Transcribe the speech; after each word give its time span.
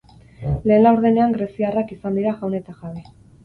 Lehen 0.71 0.81
laurdenean 0.85 1.37
greziarrak 1.37 1.95
izan 1.99 2.21
dira 2.23 2.37
jaun 2.43 2.61
eta 2.65 2.79
jabe. 2.83 3.09